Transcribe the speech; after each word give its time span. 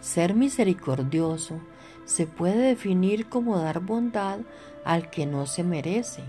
Ser 0.00 0.34
misericordioso 0.34 1.60
se 2.06 2.26
puede 2.26 2.58
definir 2.58 3.28
como 3.28 3.58
dar 3.58 3.80
bondad 3.80 4.40
al 4.84 5.10
que 5.10 5.26
no 5.26 5.46
se 5.46 5.62
merece. 5.62 6.22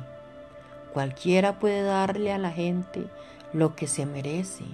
Cualquiera 0.94 1.58
puede 1.58 1.82
darle 1.82 2.34
a 2.34 2.38
la 2.38 2.52
gente 2.52 3.08
lo 3.54 3.76
que 3.76 3.88
se 3.88 4.06
merece. 4.06 4.66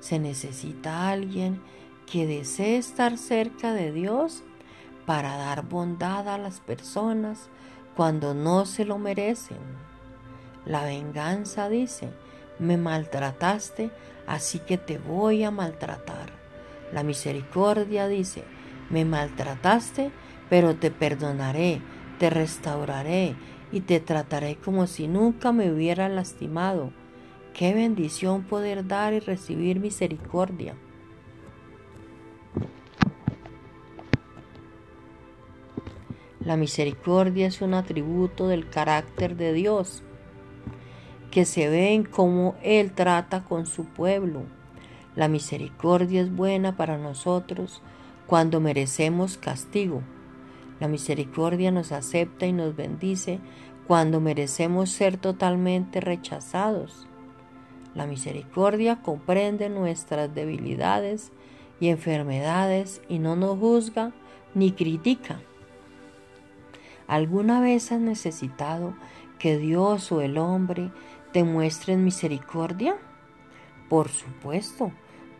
Se 0.00 0.18
necesita 0.18 1.08
alguien 1.08 1.62
que 2.10 2.26
desee 2.26 2.76
estar 2.76 3.16
cerca 3.18 3.72
de 3.72 3.92
Dios 3.92 4.42
para 5.06 5.36
dar 5.36 5.62
bondad 5.62 6.28
a 6.28 6.38
las 6.38 6.60
personas 6.60 7.48
cuando 7.94 8.34
no 8.34 8.66
se 8.66 8.84
lo 8.84 8.98
merecen. 8.98 9.58
La 10.66 10.84
venganza 10.84 11.68
dice, 11.68 12.10
me 12.58 12.76
maltrataste, 12.76 13.90
así 14.26 14.58
que 14.58 14.76
te 14.76 14.98
voy 14.98 15.44
a 15.44 15.50
maltratar. 15.50 16.39
La 16.92 17.02
misericordia 17.02 18.08
dice, 18.08 18.44
me 18.90 19.04
maltrataste, 19.04 20.10
pero 20.48 20.74
te 20.76 20.90
perdonaré, 20.90 21.80
te 22.18 22.30
restauraré 22.30 23.36
y 23.72 23.80
te 23.80 24.00
trataré 24.00 24.56
como 24.56 24.86
si 24.86 25.06
nunca 25.06 25.52
me 25.52 25.70
hubiera 25.70 26.08
lastimado. 26.08 26.92
Qué 27.54 27.74
bendición 27.74 28.42
poder 28.42 28.86
dar 28.86 29.12
y 29.12 29.20
recibir 29.20 29.80
misericordia. 29.80 30.74
La 36.40 36.56
misericordia 36.56 37.46
es 37.46 37.60
un 37.60 37.74
atributo 37.74 38.48
del 38.48 38.68
carácter 38.68 39.36
de 39.36 39.52
Dios 39.52 40.02
que 41.30 41.44
se 41.44 41.68
ve 41.68 41.92
en 41.92 42.02
cómo 42.02 42.56
Él 42.62 42.92
trata 42.92 43.44
con 43.44 43.66
su 43.66 43.84
pueblo. 43.84 44.42
La 45.16 45.28
misericordia 45.28 46.20
es 46.20 46.34
buena 46.34 46.76
para 46.76 46.96
nosotros 46.96 47.82
cuando 48.26 48.60
merecemos 48.60 49.38
castigo. 49.38 50.02
La 50.78 50.88
misericordia 50.88 51.70
nos 51.70 51.92
acepta 51.92 52.46
y 52.46 52.52
nos 52.52 52.76
bendice 52.76 53.40
cuando 53.86 54.20
merecemos 54.20 54.90
ser 54.90 55.16
totalmente 55.16 56.00
rechazados. 56.00 57.08
La 57.94 58.06
misericordia 58.06 59.02
comprende 59.02 59.68
nuestras 59.68 60.32
debilidades 60.32 61.32
y 61.80 61.88
enfermedades 61.88 63.02
y 63.08 63.18
no 63.18 63.34
nos 63.34 63.58
juzga 63.58 64.12
ni 64.54 64.72
critica. 64.72 65.40
¿Alguna 67.08 67.60
vez 67.60 67.90
has 67.90 68.00
necesitado 68.00 68.94
que 69.40 69.58
Dios 69.58 70.12
o 70.12 70.20
el 70.20 70.38
hombre 70.38 70.92
te 71.32 71.42
muestren 71.42 72.04
misericordia? 72.04 72.96
Por 73.90 74.08
supuesto, 74.08 74.92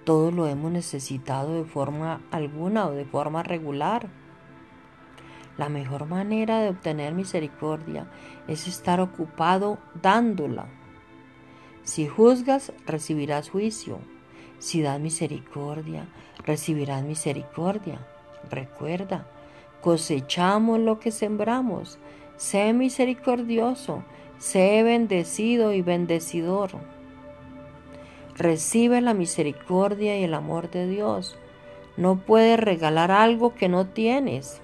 todos 0.02 0.34
lo 0.34 0.48
hemos 0.48 0.72
necesitado 0.72 1.54
de 1.54 1.64
forma 1.64 2.20
alguna 2.32 2.88
o 2.88 2.90
de 2.90 3.04
forma 3.04 3.44
regular. 3.44 4.08
La 5.56 5.68
mejor 5.68 6.06
manera 6.06 6.58
de 6.58 6.70
obtener 6.70 7.14
misericordia 7.14 8.10
es 8.48 8.66
estar 8.66 9.00
ocupado 9.00 9.78
dándola. 10.02 10.66
Si 11.84 12.08
juzgas, 12.08 12.72
recibirás 12.86 13.50
juicio. 13.50 14.00
Si 14.58 14.82
das 14.82 14.98
misericordia, 14.98 16.08
recibirás 16.44 17.04
misericordia. 17.04 18.04
Recuerda, 18.50 19.28
cosechamos 19.80 20.80
lo 20.80 20.98
que 20.98 21.12
sembramos. 21.12 22.00
Sé 22.36 22.72
misericordioso, 22.72 24.02
sé 24.38 24.82
bendecido 24.82 25.72
y 25.72 25.82
bendecidor. 25.82 26.99
Recibe 28.40 29.02
la 29.02 29.12
misericordia 29.12 30.18
y 30.18 30.24
el 30.24 30.32
amor 30.32 30.70
de 30.70 30.88
Dios. 30.88 31.36
No 31.98 32.16
puedes 32.16 32.58
regalar 32.58 33.10
algo 33.10 33.54
que 33.54 33.68
no 33.68 33.88
tienes. 33.88 34.62